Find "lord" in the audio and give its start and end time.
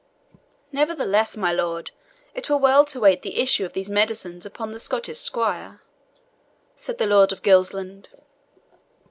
1.53-1.91, 7.05-7.31